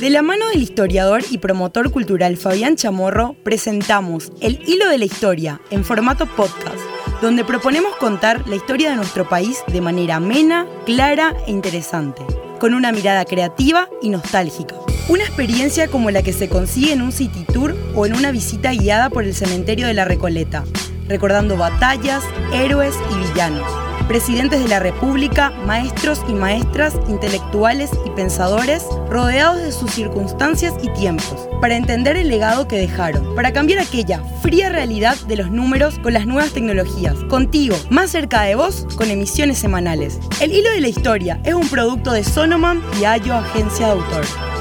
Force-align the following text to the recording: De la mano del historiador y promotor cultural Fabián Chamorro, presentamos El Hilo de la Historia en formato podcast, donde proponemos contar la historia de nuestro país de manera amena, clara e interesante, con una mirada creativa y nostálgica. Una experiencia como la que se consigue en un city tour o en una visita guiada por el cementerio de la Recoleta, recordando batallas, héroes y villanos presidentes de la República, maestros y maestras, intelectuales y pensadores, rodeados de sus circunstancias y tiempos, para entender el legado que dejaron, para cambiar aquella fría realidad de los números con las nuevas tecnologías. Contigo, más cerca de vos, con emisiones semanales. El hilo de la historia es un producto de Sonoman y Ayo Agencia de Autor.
De 0.00 0.10
la 0.10 0.22
mano 0.22 0.48
del 0.48 0.62
historiador 0.62 1.22
y 1.28 1.38
promotor 1.38 1.90
cultural 1.90 2.36
Fabián 2.36 2.76
Chamorro, 2.76 3.34
presentamos 3.42 4.30
El 4.40 4.62
Hilo 4.64 4.88
de 4.88 4.96
la 4.96 5.06
Historia 5.06 5.60
en 5.70 5.84
formato 5.84 6.26
podcast, 6.26 6.78
donde 7.20 7.44
proponemos 7.44 7.96
contar 7.96 8.46
la 8.46 8.54
historia 8.54 8.90
de 8.90 8.96
nuestro 8.96 9.28
país 9.28 9.58
de 9.66 9.80
manera 9.80 10.16
amena, 10.16 10.68
clara 10.86 11.34
e 11.48 11.50
interesante, 11.50 12.22
con 12.60 12.74
una 12.74 12.92
mirada 12.92 13.24
creativa 13.24 13.88
y 14.00 14.10
nostálgica. 14.10 14.76
Una 15.08 15.24
experiencia 15.24 15.88
como 15.88 16.12
la 16.12 16.22
que 16.22 16.32
se 16.32 16.48
consigue 16.48 16.92
en 16.92 17.02
un 17.02 17.10
city 17.10 17.44
tour 17.52 17.74
o 17.96 18.06
en 18.06 18.14
una 18.14 18.30
visita 18.30 18.70
guiada 18.70 19.10
por 19.10 19.24
el 19.24 19.34
cementerio 19.34 19.88
de 19.88 19.94
la 19.94 20.04
Recoleta, 20.04 20.62
recordando 21.08 21.56
batallas, 21.56 22.22
héroes 22.52 22.94
y 23.10 23.28
villanos 23.28 23.87
presidentes 24.08 24.60
de 24.60 24.68
la 24.68 24.80
República, 24.80 25.50
maestros 25.66 26.22
y 26.26 26.32
maestras, 26.32 26.94
intelectuales 27.08 27.90
y 28.06 28.10
pensadores, 28.10 28.84
rodeados 29.08 29.60
de 29.60 29.70
sus 29.70 29.90
circunstancias 29.90 30.74
y 30.82 30.88
tiempos, 30.94 31.48
para 31.60 31.76
entender 31.76 32.16
el 32.16 32.28
legado 32.28 32.66
que 32.66 32.78
dejaron, 32.78 33.34
para 33.34 33.52
cambiar 33.52 33.78
aquella 33.80 34.22
fría 34.42 34.70
realidad 34.70 35.16
de 35.28 35.36
los 35.36 35.50
números 35.50 35.98
con 35.98 36.14
las 36.14 36.26
nuevas 36.26 36.52
tecnologías. 36.52 37.14
Contigo, 37.24 37.76
más 37.90 38.10
cerca 38.10 38.42
de 38.42 38.54
vos, 38.54 38.86
con 38.96 39.10
emisiones 39.10 39.58
semanales. 39.58 40.18
El 40.40 40.52
hilo 40.52 40.70
de 40.70 40.80
la 40.80 40.88
historia 40.88 41.40
es 41.44 41.54
un 41.54 41.68
producto 41.68 42.12
de 42.12 42.24
Sonoman 42.24 42.82
y 43.00 43.04
Ayo 43.04 43.34
Agencia 43.34 43.86
de 43.86 43.92
Autor. 43.92 44.57